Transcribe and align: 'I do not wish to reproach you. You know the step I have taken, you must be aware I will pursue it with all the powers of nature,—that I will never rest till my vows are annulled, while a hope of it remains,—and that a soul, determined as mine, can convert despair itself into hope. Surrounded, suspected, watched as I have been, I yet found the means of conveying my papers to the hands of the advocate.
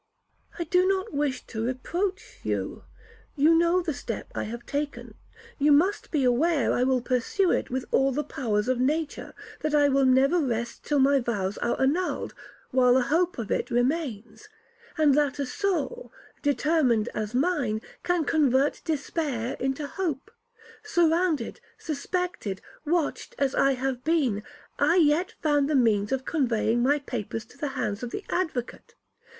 'I 0.57 0.63
do 0.63 0.87
not 0.87 1.13
wish 1.13 1.45
to 1.45 1.63
reproach 1.63 2.39
you. 2.41 2.85
You 3.35 3.53
know 3.53 3.83
the 3.83 3.93
step 3.93 4.31
I 4.33 4.45
have 4.45 4.65
taken, 4.65 5.13
you 5.59 5.71
must 5.71 6.09
be 6.09 6.23
aware 6.23 6.73
I 6.73 6.81
will 6.83 7.01
pursue 7.01 7.51
it 7.51 7.69
with 7.69 7.85
all 7.91 8.11
the 8.11 8.23
powers 8.23 8.67
of 8.67 8.79
nature,—that 8.79 9.75
I 9.75 9.89
will 9.89 10.05
never 10.05 10.39
rest 10.39 10.83
till 10.83 10.97
my 10.97 11.19
vows 11.19 11.59
are 11.59 11.79
annulled, 11.79 12.33
while 12.71 12.97
a 12.97 13.01
hope 13.03 13.37
of 13.37 13.51
it 13.51 13.69
remains,—and 13.69 15.13
that 15.13 15.37
a 15.37 15.45
soul, 15.45 16.11
determined 16.41 17.09
as 17.13 17.35
mine, 17.35 17.79
can 18.01 18.25
convert 18.25 18.81
despair 18.83 19.49
itself 19.51 19.61
into 19.61 19.85
hope. 19.85 20.31
Surrounded, 20.81 21.61
suspected, 21.77 22.59
watched 22.87 23.35
as 23.37 23.53
I 23.53 23.73
have 23.73 24.03
been, 24.03 24.41
I 24.79 24.95
yet 24.95 25.35
found 25.43 25.69
the 25.69 25.75
means 25.75 26.11
of 26.11 26.25
conveying 26.25 26.81
my 26.81 26.97
papers 26.97 27.45
to 27.45 27.57
the 27.59 27.67
hands 27.77 28.01
of 28.01 28.09
the 28.09 28.25
advocate. 28.31 28.95